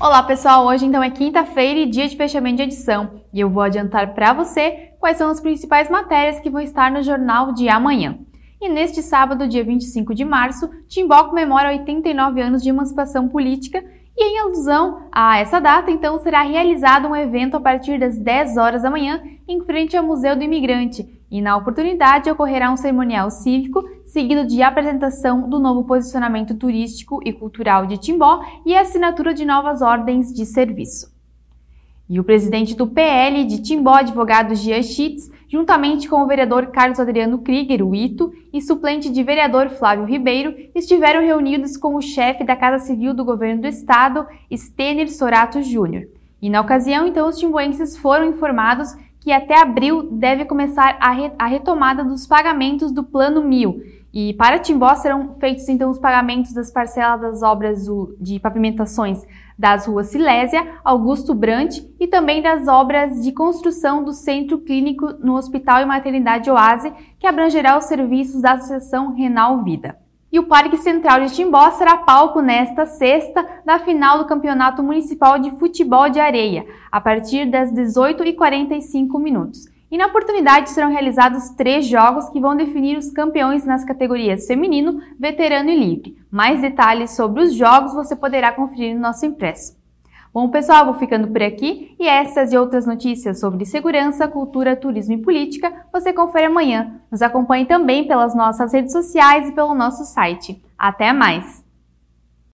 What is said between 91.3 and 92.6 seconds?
aqui e essas e